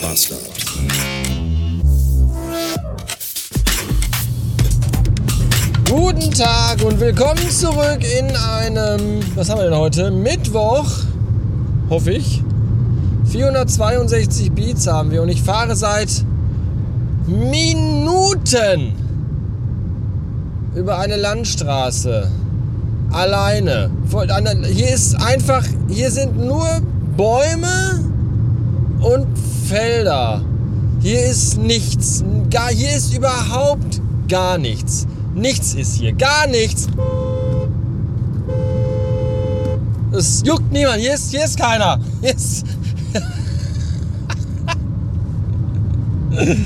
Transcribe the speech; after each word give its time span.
Bastard. 0.00 0.40
Guten 5.88 6.30
Tag 6.30 6.82
und 6.82 6.98
willkommen 7.00 7.50
zurück 7.50 8.00
in 8.18 8.34
einem, 8.36 9.20
was 9.34 9.50
haben 9.50 9.58
wir 9.58 9.64
denn 9.64 9.76
heute? 9.76 10.10
Mittwoch, 10.10 10.86
hoffe 11.90 12.12
ich. 12.12 12.42
462 13.26 14.52
Beats 14.52 14.86
haben 14.86 15.10
wir 15.10 15.22
und 15.22 15.28
ich 15.28 15.42
fahre 15.42 15.76
seit 15.76 16.24
Minuten 17.26 18.94
über 20.74 20.98
eine 20.98 21.16
Landstraße. 21.16 22.30
Alleine. 23.12 23.90
Hier 24.72 24.94
ist 24.94 25.14
einfach, 25.16 25.64
hier 25.88 26.10
sind 26.10 26.38
nur 26.38 26.66
Bäume 27.16 28.09
und 29.00 29.26
Felder. 29.66 30.42
Hier 31.00 31.24
ist 31.24 31.58
nichts. 31.58 32.24
Gar, 32.50 32.68
hier 32.70 32.90
ist 32.96 33.14
überhaupt 33.14 34.00
gar 34.28 34.58
nichts. 34.58 35.06
Nichts 35.34 35.74
ist 35.74 35.94
hier. 35.96 36.12
Gar 36.12 36.46
nichts. 36.48 36.88
Es 40.12 40.42
juckt 40.44 40.70
niemand. 40.72 41.00
Hier 41.00 41.14
ist, 41.14 41.30
hier 41.30 41.44
ist 41.44 41.58
keiner. 41.58 41.98
Hier 42.20 42.34
ist 42.34 42.66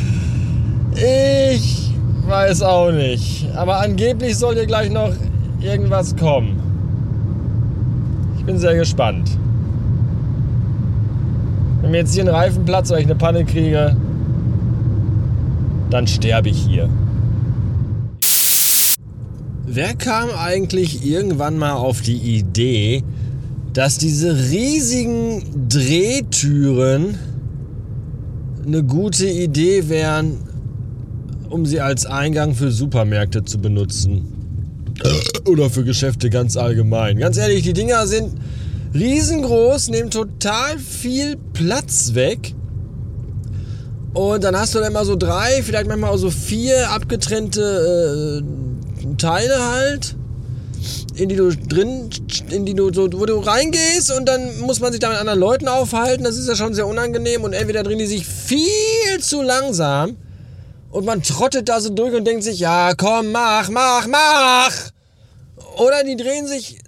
ich 0.95 1.92
weiß 2.27 2.62
auch 2.62 2.91
nicht. 2.91 3.47
Aber 3.55 3.80
angeblich 3.80 4.37
soll 4.37 4.55
hier 4.55 4.66
gleich 4.66 4.91
noch 4.91 5.12
irgendwas 5.61 6.16
kommen. 6.16 6.61
Ich 8.39 8.45
bin 8.45 8.59
sehr 8.59 8.75
gespannt. 8.75 9.39
Mir 11.95 12.00
jetzt 12.00 12.14
hier 12.14 12.25
einen 12.25 12.34
Reifen 12.34 12.64
platzt 12.64 12.91
oder 12.91 12.98
ich 12.98 13.06
eine 13.06 13.14
Panne 13.14 13.45
kriege, 13.45 13.97
dann 15.91 16.09
sterbe 16.09 16.48
ich 16.48 16.56
hier. 16.56 16.89
Wer 19.64 19.95
kam 19.95 20.31
eigentlich 20.31 21.06
irgendwann 21.06 21.56
mal 21.56 21.75
auf 21.75 22.00
die 22.00 22.17
Idee, 22.17 23.05
dass 23.75 23.97
diese 23.97 24.37
riesigen 24.50 25.69
Drehtüren 25.69 27.17
eine 28.67 28.83
gute 28.83 29.28
Idee 29.28 29.89
wären, 29.89 30.39
um 31.48 31.65
sie 31.65 31.81
als 31.81 32.06
Eingang 32.06 32.56
für 32.56 32.72
Supermärkte 32.72 33.45
zu 33.45 33.59
benutzen? 33.59 34.33
Oder 35.47 35.70
für 35.70 35.84
Geschäfte 35.84 36.28
ganz 36.28 36.56
allgemein. 36.56 37.19
Ganz 37.19 37.37
ehrlich, 37.37 37.62
die 37.62 37.72
Dinger 37.72 38.05
sind 38.09 38.33
riesengroß, 38.95 39.89
nehmen 39.89 40.11
total 40.11 40.78
viel 40.78 41.37
Platz 41.53 42.14
weg. 42.14 42.55
Und 44.14 44.45
dann 44.45 44.56
hast 44.56 44.75
du 44.75 44.78
dann 44.78 44.92
immer 44.92 45.05
so 45.05 45.17
drei, 45.17 45.62
vielleicht 45.62 45.89
manchmal 45.89 46.11
auch 46.11 46.17
so 46.17 46.31
vier 46.31 46.91
abgetrennte 46.91 48.42
äh, 48.42 49.17
Teile 49.17 49.72
halt, 49.72 50.15
in 51.17 51.28
die 51.28 51.34
du 51.34 51.50
drin, 51.50 52.11
in 52.50 52.65
die 52.65 52.75
du 52.75 52.92
so, 52.92 53.09
wo 53.12 53.27
du 53.27 53.39
reingehst 53.39 54.12
und 54.12 54.27
dann 54.27 54.61
muss 54.61 54.78
man 54.78 54.92
sich 54.92 55.00
da 55.00 55.09
mit 55.09 55.19
anderen 55.19 55.41
Leuten 55.41 55.67
aufhalten. 55.67 56.22
Das 56.22 56.37
ist 56.37 56.47
ja 56.47 56.55
schon 56.55 56.75
sehr 56.75 56.87
unangenehm 56.87 57.42
und 57.42 57.55
entweder 57.55 57.83
drehen 57.83 57.98
die 57.98 58.06
sich 58.06 58.25
viel 58.25 59.20
zu 59.20 59.42
langsam 59.42 60.17
und 60.91 61.05
man 61.05 61.25
trottet 61.25 61.69
da 61.69 61.81
so 61.81 61.91
durch 61.91 62.15
und 62.15 62.25
denkt 62.25 62.45
sich, 62.45 62.61
ja, 62.61 62.95
komm, 62.95 63.33
mach, 63.33 63.69
mach, 63.69 64.06
mach. 64.06 64.72
Oder 65.77 66.05
die 66.05 66.15
drehen 66.15 66.47
sich 66.47 66.78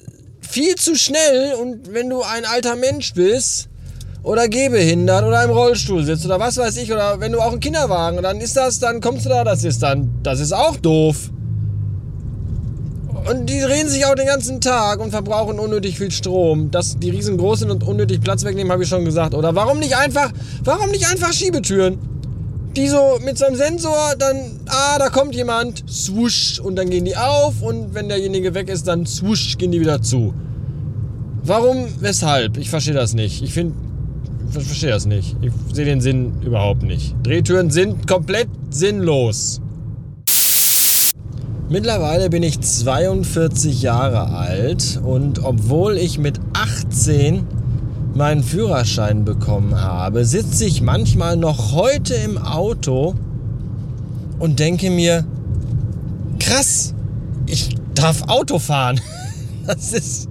viel 0.49 0.75
zu 0.75 0.95
schnell 0.95 1.55
und 1.55 1.93
wenn 1.93 2.09
du 2.09 2.23
ein 2.23 2.45
alter 2.45 2.77
Mensch 2.77 3.15
bist 3.15 3.69
oder 4.23 4.49
gehbehindert 4.49 5.25
oder 5.25 5.45
im 5.45 5.51
Rollstuhl 5.51 6.05
sitzt 6.05 6.25
oder 6.25 6.41
was 6.41 6.57
weiß 6.57 6.77
ich 6.79 6.93
oder 6.93 7.21
wenn 7.21 7.33
du 7.33 7.41
auch 7.41 7.53
einen 7.53 7.61
Kinderwagen, 7.61 8.23
dann 8.23 8.41
ist 8.41 8.57
das, 8.57 8.79
dann 8.79 9.01
kommst 9.01 9.25
du 9.25 9.31
da, 9.31 9.45
das 9.45 9.65
ist 9.65 9.83
dann, 9.83 10.11
das 10.23 10.41
ist 10.41 10.53
auch 10.53 10.77
doof. 10.77 11.31
Und 13.29 13.51
die 13.51 13.61
drehen 13.61 13.89
sich 13.89 14.07
auch 14.07 14.15
den 14.15 14.27
ganzen 14.27 14.61
Tag 14.61 15.01
und 15.01 15.11
verbrauchen 15.11 15.59
unnötig 15.59 15.99
viel 15.99 16.13
Strom. 16.13 16.71
Dass 16.71 16.97
die 16.97 17.11
riesengroß 17.11 17.61
sind 17.61 17.71
und 17.73 17.83
unnötig 17.83 18.21
Platz 18.21 18.45
wegnehmen, 18.45 18.71
habe 18.71 18.85
ich 18.85 18.89
schon 18.89 19.05
gesagt. 19.05 19.35
Oder 19.35 19.55
warum 19.57 19.81
nicht 19.81 19.97
einfach, 19.97 20.31
warum 20.63 20.91
nicht 20.91 21.11
einfach 21.11 21.33
Schiebetüren? 21.33 21.99
Die 22.77 22.89
so 22.89 23.19
mit 23.25 23.39
so 23.39 23.47
einem 23.47 23.57
Sensor 23.57 24.15
dann, 24.19 24.37
ah, 24.67 24.99
da 24.99 25.09
kommt 25.09 25.35
jemand, 25.35 25.83
swoosh, 25.89 26.61
und 26.61 26.77
dann 26.77 26.91
gehen 26.91 27.07
die 27.07 27.17
auf 27.17 27.63
und 27.63 27.95
wenn 27.95 28.09
derjenige 28.09 28.53
weg 28.53 28.69
ist, 28.69 28.87
dann 28.87 29.07
swoosh, 29.07 29.57
gehen 29.57 29.73
die 29.73 29.81
wieder 29.81 30.03
zu. 30.03 30.35
Warum, 31.43 31.87
weshalb? 32.01 32.59
Ich 32.59 32.69
verstehe 32.69 32.93
das 32.93 33.15
nicht. 33.15 33.43
Ich 33.43 33.55
finde, 33.55 33.75
ich 34.49 34.65
verstehe 34.67 34.91
das 34.91 35.07
nicht. 35.07 35.37
Ich 35.41 35.53
sehe 35.73 35.87
den 35.87 36.03
Sinn 36.03 36.43
überhaupt 36.43 36.83
nicht. 36.83 37.15
Drehtüren 37.23 37.71
sind 37.71 38.07
komplett 38.07 38.49
sinnlos. 38.69 39.63
Mittlerweile 41.71 42.29
bin 42.29 42.43
ich 42.43 42.61
42 42.61 43.81
Jahre 43.81 44.29
alt 44.37 45.01
und 45.03 45.43
obwohl 45.43 45.97
ich 45.97 46.19
mit 46.19 46.39
18 46.53 47.47
meinen 48.17 48.43
Führerschein 48.43 49.25
bekommen 49.25 49.81
habe, 49.81 50.25
sitze 50.25 50.65
ich 50.65 50.81
manchmal 50.81 51.37
noch 51.37 51.73
heute 51.73 52.15
im 52.15 52.39
Auto 52.39 53.15
und 54.39 54.59
denke 54.59 54.91
mir, 54.91 55.25
krass, 56.39 56.95
ich 57.47 57.77
darf 57.95 58.23
Auto 58.29 58.59
fahren. 58.59 59.01
Das 59.67 59.93
ist, 59.93 60.29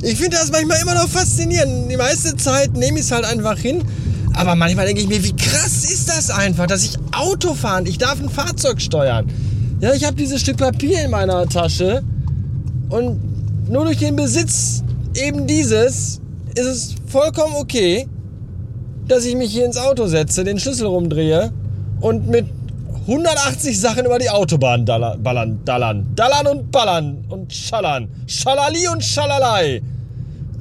ich 0.00 0.16
finde 0.16 0.36
das 0.36 0.52
manchmal 0.52 0.80
immer 0.80 0.94
noch 0.94 1.08
faszinierend. 1.08 1.90
Die 1.90 1.96
meiste 1.96 2.36
Zeit 2.36 2.72
nehme 2.76 3.00
ich 3.00 3.06
es 3.06 3.10
halt 3.10 3.24
einfach 3.24 3.58
hin. 3.58 3.82
Aber 4.34 4.54
manchmal 4.54 4.86
denke 4.86 5.02
ich 5.02 5.08
mir, 5.08 5.24
wie 5.24 5.34
krass 5.34 5.90
ist 5.90 6.08
das 6.08 6.30
einfach, 6.30 6.68
dass 6.68 6.84
ich 6.84 6.96
Auto 7.10 7.54
fahren, 7.54 7.86
ich 7.86 7.98
darf 7.98 8.20
ein 8.20 8.28
Fahrzeug 8.28 8.80
steuern. 8.80 9.26
Ja, 9.80 9.92
ich 9.92 10.04
habe 10.04 10.14
dieses 10.14 10.40
Stück 10.42 10.58
Papier 10.58 11.04
in 11.04 11.10
meiner 11.10 11.48
Tasche 11.48 12.04
und 12.90 13.68
nur 13.68 13.86
durch 13.86 13.98
den 13.98 14.14
Besitz 14.14 14.84
eben 15.16 15.48
dieses 15.48 16.20
ist 16.54 16.66
es 16.66 16.94
vollkommen 17.06 17.54
okay, 17.56 18.06
dass 19.06 19.24
ich 19.24 19.34
mich 19.34 19.52
hier 19.52 19.66
ins 19.66 19.76
Auto 19.76 20.06
setze, 20.06 20.44
den 20.44 20.58
Schlüssel 20.58 20.86
rumdrehe 20.86 21.52
und 22.00 22.28
mit 22.28 22.46
180 23.06 23.78
Sachen 23.78 24.04
über 24.06 24.18
die 24.18 24.30
Autobahn 24.30 24.84
ballern, 24.84 25.22
ballern, 25.22 25.58
dallern, 25.64 26.06
dallern 26.14 26.46
und 26.46 26.70
ballern 26.70 27.24
und 27.28 27.52
schallern. 27.52 28.08
Schalali 28.26 28.86
und 28.88 29.02
Schalalei. 29.02 29.82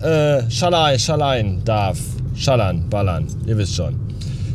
Äh, 0.01 0.49
Schalai, 0.49 0.97
Schalein 0.97 1.61
darf. 1.63 1.99
Schallern, 2.35 2.89
ballern. 2.89 3.27
Ihr 3.45 3.57
wisst 3.57 3.75
schon. 3.75 3.99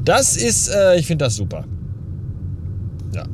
Das 0.05 0.37
ist, 0.37 0.69
äh, 0.69 0.97
ich 0.97 1.07
finde 1.07 1.27
das 1.27 1.37
super. 1.37 1.65
Ja. 3.15 3.25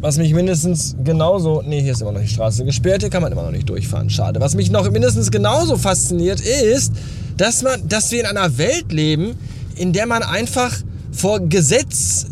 Was 0.00 0.16
mich 0.16 0.32
mindestens 0.32 0.96
genauso. 1.04 1.62
Nee, 1.62 1.82
hier 1.82 1.92
ist 1.92 2.00
immer 2.00 2.12
noch 2.12 2.20
die 2.20 2.28
Straße 2.28 2.64
gesperrt, 2.64 3.02
hier 3.02 3.10
kann 3.10 3.22
man 3.22 3.32
immer 3.32 3.42
noch 3.42 3.50
nicht 3.50 3.68
durchfahren. 3.68 4.08
Schade. 4.08 4.40
Was 4.40 4.54
mich 4.54 4.70
noch 4.70 4.90
mindestens 4.90 5.30
genauso 5.30 5.76
fasziniert 5.76 6.40
ist, 6.40 6.92
dass, 7.36 7.62
man, 7.62 7.86
dass 7.88 8.10
wir 8.10 8.20
in 8.20 8.26
einer 8.26 8.56
Welt 8.58 8.92
leben, 8.92 9.36
in 9.76 9.92
der 9.92 10.06
man 10.06 10.22
einfach 10.22 10.74
vor 11.12 11.40
Gesetz 11.40 12.26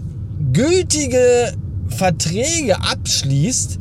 gültige 0.53 1.53
Verträge 1.89 2.81
abschließt, 2.81 3.79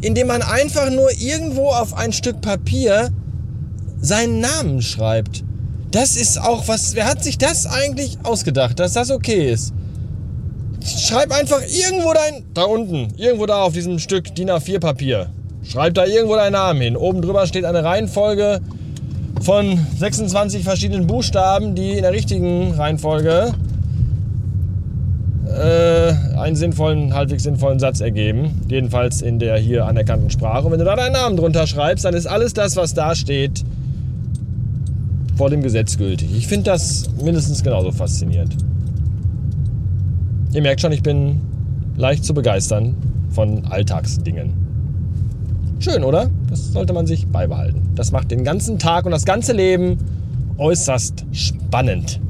indem 0.00 0.26
man 0.26 0.42
einfach 0.42 0.90
nur 0.90 1.10
irgendwo 1.12 1.68
auf 1.68 1.94
ein 1.94 2.12
Stück 2.12 2.40
Papier 2.40 3.10
seinen 4.00 4.40
Namen 4.40 4.82
schreibt. 4.82 5.44
Das 5.90 6.16
ist 6.16 6.38
auch 6.40 6.68
was. 6.68 6.94
Wer 6.94 7.06
hat 7.06 7.24
sich 7.24 7.36
das 7.38 7.66
eigentlich 7.66 8.18
ausgedacht, 8.22 8.78
dass 8.78 8.92
das 8.92 9.10
okay 9.10 9.52
ist? 9.52 9.72
Schreib 10.84 11.32
einfach 11.32 11.60
irgendwo 11.62 12.12
dein. 12.12 12.44
Da 12.54 12.64
unten, 12.64 13.08
irgendwo 13.16 13.46
da 13.46 13.62
auf 13.62 13.72
diesem 13.72 13.98
Stück 13.98 14.34
DIN 14.34 14.50
A4 14.50 14.80
Papier. 14.80 15.26
Schreib 15.62 15.94
da 15.94 16.06
irgendwo 16.06 16.36
deinen 16.36 16.52
Namen 16.52 16.80
hin. 16.80 16.96
Oben 16.96 17.22
drüber 17.22 17.46
steht 17.46 17.64
eine 17.64 17.84
Reihenfolge 17.84 18.60
von 19.42 19.78
26 19.98 20.64
verschiedenen 20.64 21.06
Buchstaben, 21.06 21.74
die 21.74 21.92
in 21.92 22.02
der 22.02 22.12
richtigen 22.12 22.72
Reihenfolge 22.74 23.54
äh, 25.46 26.12
einen 26.38 26.56
sinnvollen, 26.56 27.14
halbwegs 27.14 27.42
sinnvollen 27.42 27.78
Satz 27.78 28.00
ergeben. 28.00 28.62
Jedenfalls 28.68 29.22
in 29.22 29.38
der 29.38 29.58
hier 29.58 29.86
anerkannten 29.86 30.30
Sprache. 30.30 30.66
Und 30.66 30.72
wenn 30.72 30.78
du 30.78 30.84
da 30.84 30.96
deinen 30.96 31.12
Namen 31.12 31.36
drunter 31.36 31.66
schreibst, 31.66 32.04
dann 32.04 32.14
ist 32.14 32.26
alles 32.26 32.54
das, 32.54 32.76
was 32.76 32.94
da 32.94 33.14
steht, 33.14 33.64
vor 35.36 35.50
dem 35.50 35.62
Gesetz 35.62 35.96
gültig. 35.96 36.30
Ich 36.36 36.46
finde 36.46 36.70
das 36.70 37.08
mindestens 37.22 37.62
genauso 37.62 37.92
faszinierend. 37.92 38.56
Ihr 40.52 40.62
merkt 40.62 40.80
schon, 40.80 40.90
ich 40.90 41.02
bin 41.02 41.40
leicht 41.96 42.24
zu 42.24 42.34
begeistern 42.34 42.96
von 43.30 43.64
Alltagsdingen. 43.66 44.52
Schön, 45.78 46.02
oder? 46.02 46.28
Das 46.48 46.72
sollte 46.72 46.92
man 46.92 47.06
sich 47.06 47.28
beibehalten. 47.28 47.88
Das 47.94 48.10
macht 48.10 48.32
den 48.32 48.42
ganzen 48.42 48.78
Tag 48.78 49.06
und 49.06 49.12
das 49.12 49.24
ganze 49.24 49.52
Leben 49.52 49.96
äußerst 50.58 51.24
spannend. 51.32 52.20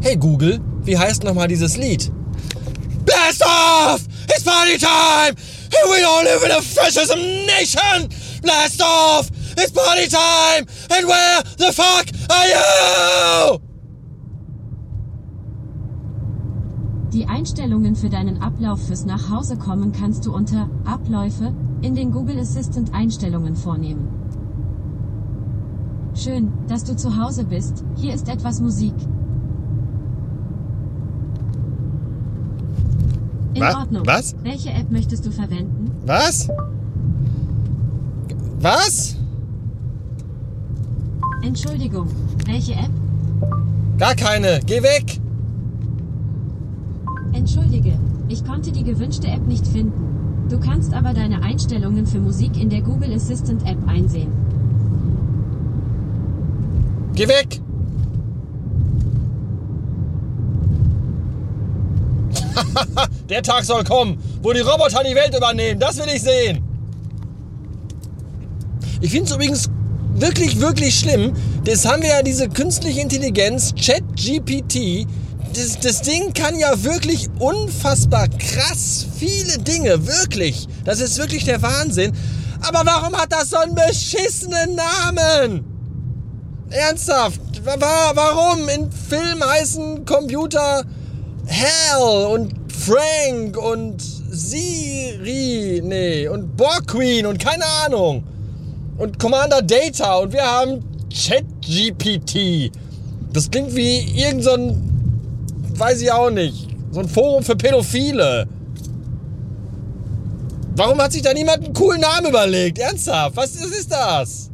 Hey 0.00 0.16
Google, 0.16 0.60
wie 0.84 0.96
heißt 0.96 1.24
nochmal 1.24 1.48
dieses 1.48 1.76
Lied? 1.76 2.10
Blast 3.04 3.44
off! 3.44 4.00
It's 4.28 4.44
party 4.44 4.78
time! 4.78 5.34
We 5.70 6.00
don't 6.02 6.24
live 6.24 6.44
in 6.44 6.52
a 6.52 6.62
fascism 6.62 7.18
nation! 7.46 8.08
Blast 8.42 8.80
off! 8.80 9.28
It's 9.56 9.72
party 9.72 10.08
time! 10.08 10.66
And 10.96 11.08
where 11.08 11.42
the 11.58 11.72
fuck 11.72 12.06
are 12.30 12.46
you? 12.46 13.69
Einstellungen 17.40 17.96
für 17.96 18.10
deinen 18.10 18.42
Ablauf 18.42 18.86
fürs 18.86 19.06
Nachhausekommen 19.06 19.92
kannst 19.92 20.26
du 20.26 20.34
unter 20.34 20.68
Abläufe 20.84 21.54
in 21.80 21.94
den 21.94 22.12
Google 22.12 22.38
Assistant 22.38 22.92
Einstellungen 22.92 23.56
vornehmen. 23.56 24.08
Schön, 26.14 26.52
dass 26.68 26.84
du 26.84 26.94
zu 26.94 27.16
Hause 27.16 27.44
bist. 27.44 27.82
Hier 27.96 28.12
ist 28.12 28.28
etwas 28.28 28.60
Musik. 28.60 28.92
In 33.54 33.62
Was? 33.62 33.74
Ordnung. 33.74 34.06
Was? 34.06 34.34
Welche 34.42 34.68
App 34.68 34.90
möchtest 34.90 35.24
du 35.24 35.30
verwenden? 35.30 35.92
Was? 36.04 36.46
Was? 38.60 39.16
Entschuldigung. 41.40 42.08
Welche 42.44 42.74
App? 42.74 42.90
Gar 43.96 44.14
keine. 44.14 44.60
Geh 44.66 44.82
weg. 44.82 45.22
Entschuldige. 47.40 47.98
Ich 48.28 48.44
konnte 48.44 48.70
die 48.70 48.84
gewünschte 48.84 49.26
App 49.26 49.46
nicht 49.46 49.66
finden. 49.66 50.46
Du 50.50 50.60
kannst 50.60 50.92
aber 50.92 51.14
deine 51.14 51.42
Einstellungen 51.42 52.06
für 52.06 52.20
Musik 52.20 52.60
in 52.60 52.68
der 52.68 52.82
Google 52.82 53.14
Assistant 53.14 53.66
App 53.66 53.78
einsehen. 53.88 54.30
Geh 57.14 57.26
weg. 57.26 57.62
Der 63.30 63.42
Tag 63.42 63.64
soll 63.64 63.84
kommen, 63.84 64.18
wo 64.42 64.52
die 64.52 64.60
Roboter 64.60 65.02
die 65.02 65.14
Welt 65.14 65.34
übernehmen. 65.34 65.80
Das 65.80 65.96
will 65.96 66.12
ich 66.14 66.20
sehen. 66.20 66.62
Ich 69.00 69.12
finde 69.12 69.30
es 69.30 69.34
übrigens 69.34 69.70
wirklich, 70.14 70.60
wirklich 70.60 70.94
schlimm. 70.94 71.32
Das 71.64 71.86
haben 71.86 72.02
wir 72.02 72.10
ja 72.10 72.22
diese 72.22 72.50
künstliche 72.50 73.00
Intelligenz, 73.00 73.74
ChatGPT. 73.74 75.06
Das, 75.54 75.78
das 75.80 76.02
Ding 76.02 76.32
kann 76.32 76.58
ja 76.58 76.82
wirklich 76.82 77.28
unfassbar 77.38 78.28
krass 78.28 79.06
viele 79.18 79.58
Dinge. 79.58 80.06
Wirklich. 80.06 80.66
Das 80.84 81.00
ist 81.00 81.18
wirklich 81.18 81.44
der 81.44 81.60
Wahnsinn. 81.62 82.12
Aber 82.60 82.82
warum 82.84 83.16
hat 83.16 83.32
das 83.32 83.50
so 83.50 83.56
einen 83.56 83.74
beschissenen 83.74 84.74
Namen? 84.76 85.64
Ernsthaft? 86.70 87.40
Wa- 87.64 88.12
Warum? 88.14 88.68
In 88.68 88.90
Film 88.92 89.42
heißen 89.44 90.04
Computer 90.04 90.84
Hal 91.48 92.26
und 92.26 92.54
Frank 92.72 93.56
und 93.56 94.00
Siri, 94.30 95.82
nee, 95.84 96.28
und 96.28 96.56
Borg 96.56 96.86
Queen 96.86 97.26
und 97.26 97.38
keine 97.38 97.66
Ahnung. 97.84 98.22
Und 98.98 99.18
Commander 99.18 99.60
Data 99.62 100.16
und 100.18 100.32
wir 100.32 100.44
haben 100.44 100.84
ChatGPT. 101.12 102.70
Das 103.32 103.50
klingt 103.50 103.74
wie 103.74 103.98
irgend 104.14 104.44
so 104.44 104.54
weiß 105.80 106.02
ich 106.02 106.12
auch 106.12 106.30
nicht, 106.30 106.68
so 106.90 107.00
ein 107.00 107.08
Forum 107.08 107.42
für 107.42 107.56
Pädophile. 107.56 108.46
Warum 110.76 111.00
hat 111.00 111.12
sich 111.12 111.22
da 111.22 111.32
niemand 111.32 111.64
einen 111.64 111.74
coolen 111.74 112.00
Namen 112.00 112.28
überlegt? 112.28 112.78
Ernsthaft? 112.78 113.36
Was, 113.36 113.56
ist 113.56 113.90
das? 113.90 114.50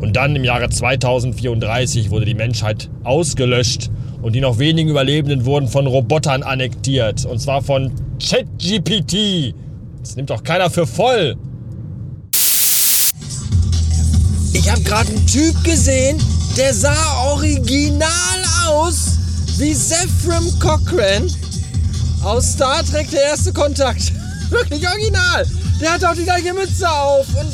Und 0.00 0.16
dann 0.16 0.34
im 0.36 0.44
Jahre 0.44 0.68
2034 0.68 2.10
wurde 2.10 2.24
die 2.24 2.34
Menschheit 2.34 2.88
ausgelöscht 3.04 3.90
und 4.22 4.34
die 4.34 4.40
noch 4.40 4.58
wenigen 4.58 4.88
Überlebenden 4.88 5.44
wurden 5.44 5.68
von 5.68 5.86
Robotern 5.86 6.42
annektiert. 6.42 7.24
Und 7.26 7.38
zwar 7.38 7.62
von 7.62 7.92
ChatGPT. 8.18 9.54
Das 10.00 10.16
nimmt 10.16 10.30
doch 10.30 10.42
keiner 10.42 10.70
für 10.70 10.86
voll. 10.86 11.36
Ich 14.52 14.70
habe 14.70 14.80
gerade 14.82 15.10
einen 15.10 15.26
Typ 15.26 15.62
gesehen, 15.64 16.18
der 16.56 16.74
sah 16.74 17.30
original 17.30 18.39
aus 18.70 19.18
wie 19.58 19.74
Zephram 19.74 20.46
Cochrane 20.58 21.26
aus 22.22 22.52
Star 22.52 22.84
Trek 22.84 23.10
Der 23.10 23.22
erste 23.22 23.52
Kontakt. 23.52 24.12
Wirklich 24.50 24.86
original. 24.88 25.46
Der 25.80 25.92
hat 25.92 26.04
auch 26.04 26.14
die 26.14 26.24
gleiche 26.24 26.52
Mütze 26.52 26.90
auf. 26.90 27.26
Und 27.34 27.52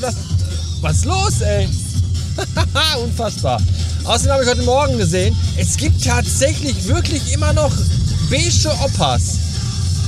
was, 0.00 0.14
was 0.80 0.96
ist 0.96 1.04
los, 1.04 1.40
ey? 1.40 1.68
Unfassbar. 3.02 3.60
Außerdem 4.04 4.32
habe 4.32 4.44
ich 4.44 4.50
heute 4.50 4.62
Morgen 4.62 4.98
gesehen, 4.98 5.36
es 5.58 5.76
gibt 5.76 6.04
tatsächlich 6.04 6.86
wirklich 6.86 7.32
immer 7.32 7.52
noch 7.52 7.72
beige 8.30 8.70
Oppas. 8.82 9.38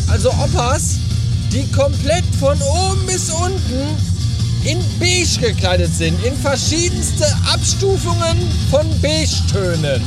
Also 0.08 0.30
Oppas, 0.30 0.96
die 1.52 1.66
komplett 1.72 2.24
von 2.38 2.60
oben 2.62 3.06
bis 3.06 3.30
unten 3.30 3.96
in 4.64 4.78
beige 4.98 5.52
gekleidet 5.52 5.94
sind. 5.94 6.22
In 6.24 6.36
verschiedenste 6.36 7.26
Abstufungen 7.52 8.38
von 8.70 8.86
Beige-Tönen. 9.00 10.02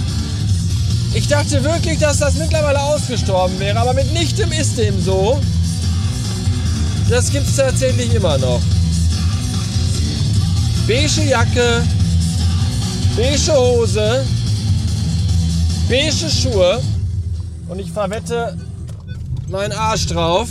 Ich 1.16 1.28
dachte 1.28 1.64
wirklich, 1.64 2.00
dass 2.00 2.18
das 2.18 2.36
mittlerweile 2.36 2.82
ausgestorben 2.82 3.60
wäre, 3.60 3.80
aber 3.80 3.94
mitnichtem 3.94 4.52
ist 4.52 4.78
dem 4.80 5.00
so. 5.00 5.40
Das 7.08 7.30
gibt 7.30 7.48
es 7.48 7.56
tatsächlich 7.56 8.16
immer 8.16 8.40
noch. 8.40 8.60
Beige 10.88 11.22
Jacke, 11.30 11.84
beige 13.16 13.54
Hose, 13.54 14.26
beige 15.88 16.30
Schuhe 16.30 16.82
und 17.70 17.78
ich 17.78 17.92
verwette 17.92 18.58
meinen 19.50 19.72
Arsch 19.72 20.08
drauf. 20.08 20.50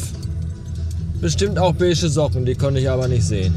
Bestimmt 1.20 1.58
auch 1.58 1.72
beige 1.72 2.08
Socken, 2.08 2.46
die 2.46 2.54
konnte 2.54 2.78
ich 2.78 2.88
aber 2.88 3.08
nicht 3.08 3.24
sehen. 3.24 3.52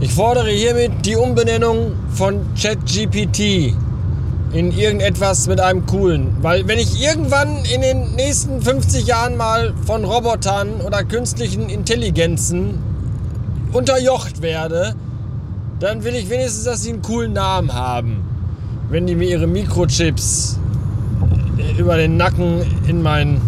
Ich 0.00 0.12
fordere 0.12 0.50
hiermit 0.50 0.92
die 1.06 1.16
Umbenennung 1.16 1.92
von 2.12 2.40
ChatGPT 2.54 3.74
in 4.52 4.72
irgendetwas 4.72 5.48
mit 5.48 5.60
einem 5.60 5.86
coolen. 5.86 6.36
Weil 6.40 6.66
wenn 6.68 6.78
ich 6.78 7.02
irgendwann 7.02 7.64
in 7.64 7.80
den 7.80 8.14
nächsten 8.14 8.62
50 8.62 9.06
Jahren 9.06 9.36
mal 9.36 9.74
von 9.84 10.04
Robotern 10.04 10.80
oder 10.80 11.04
künstlichen 11.04 11.68
Intelligenzen 11.68 12.78
unterjocht 13.72 14.42
werde, 14.42 14.94
dann 15.80 16.04
will 16.04 16.14
ich 16.14 16.30
wenigstens, 16.30 16.64
dass 16.64 16.82
sie 16.82 16.92
einen 16.92 17.02
coolen 17.02 17.32
Namen 17.32 17.74
haben. 17.74 18.24
Wenn 18.88 19.06
die 19.06 19.14
mir 19.14 19.28
ihre 19.28 19.46
Mikrochips 19.46 20.58
über 21.76 21.96
den 21.96 22.16
Nacken 22.16 22.62
in 22.86 23.02
mein, 23.02 23.40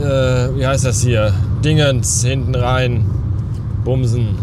äh, 0.00 0.56
wie 0.56 0.66
heißt 0.66 0.84
das 0.84 1.02
hier, 1.02 1.32
Dingens 1.64 2.24
hinten 2.24 2.54
rein 2.54 3.04
bumsen. 3.84 4.36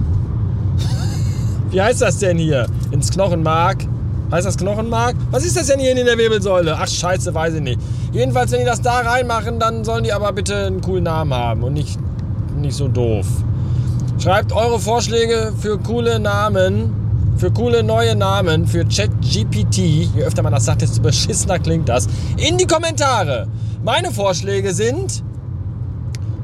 wie 1.71 1.81
heißt 1.81 2.01
das 2.01 2.19
denn 2.19 2.37
hier? 2.37 2.67
Ins 2.91 3.09
Knochenmark? 3.11 3.85
Heißt 4.31 4.45
das 4.45 4.57
Knochenmark? 4.57 5.15
Was 5.31 5.43
ist 5.43 5.57
das 5.57 5.67
denn 5.67 5.79
hier 5.79 5.91
in 5.91 6.05
der 6.05 6.17
Wirbelsäule? 6.17 6.77
Ach 6.77 6.87
scheiße, 6.87 7.33
weiß 7.33 7.55
ich 7.55 7.61
nicht. 7.61 7.79
Jedenfalls, 8.11 8.51
wenn 8.51 8.59
die 8.59 8.65
das 8.65 8.81
da 8.81 8.99
reinmachen, 8.99 9.59
dann 9.59 9.83
sollen 9.83 10.03
die 10.03 10.13
aber 10.13 10.31
bitte 10.33 10.67
einen 10.67 10.81
coolen 10.81 11.05
Namen 11.05 11.33
haben 11.33 11.63
und 11.63 11.73
nicht, 11.73 11.97
nicht 12.55 12.75
so 12.75 12.87
doof. 12.87 13.25
Schreibt 14.19 14.51
eure 14.51 14.79
Vorschläge 14.79 15.53
für 15.59 15.79
coole 15.79 16.19
Namen, 16.19 16.93
für 17.37 17.51
coole 17.51 17.81
neue 17.81 18.15
Namen, 18.15 18.67
für 18.67 18.85
ChatGPT, 18.85 19.77
je 19.77 20.23
öfter 20.23 20.43
man 20.43 20.53
das 20.53 20.65
sagt, 20.65 20.81
desto 20.81 21.01
beschissener 21.01 21.57
klingt 21.57 21.89
das, 21.89 22.07
in 22.37 22.57
die 22.57 22.67
Kommentare. 22.67 23.47
Meine 23.83 24.11
Vorschläge 24.11 24.73
sind 24.73 25.23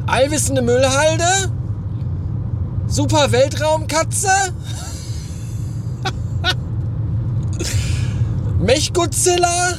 allwissende 0.07 0.61
Müllhalde, 0.61 1.51
super 2.87 3.31
Weltraumkatze, 3.31 4.29
Mechgodzilla 8.59 9.73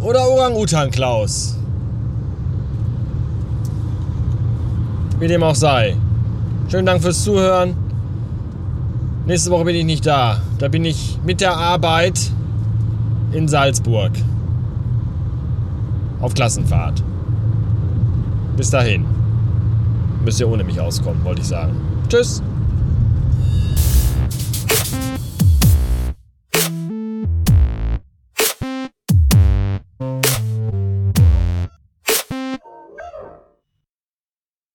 oder 0.00 0.28
Orang-Utan 0.28 0.90
Klaus. 0.90 1.56
Wie 5.18 5.28
dem 5.28 5.42
auch 5.42 5.54
sei. 5.54 5.96
Schönen 6.68 6.86
Dank 6.86 7.02
fürs 7.02 7.22
Zuhören. 7.22 7.74
Nächste 9.26 9.50
Woche 9.50 9.64
bin 9.64 9.76
ich 9.76 9.84
nicht 9.84 10.04
da. 10.04 10.40
Da 10.58 10.68
bin 10.68 10.84
ich 10.84 11.18
mit 11.24 11.40
der 11.40 11.56
Arbeit 11.56 12.18
in 13.32 13.46
Salzburg. 13.46 14.10
Auf 16.20 16.34
Klassenfahrt. 16.34 17.02
Bis 18.56 18.70
dahin. 18.70 19.04
Müsst 20.24 20.40
ihr 20.40 20.48
ohne 20.48 20.64
mich 20.64 20.80
auskommen, 20.80 21.24
wollte 21.24 21.40
ich 21.40 21.48
sagen. 21.48 21.74
Tschüss. 22.08 22.42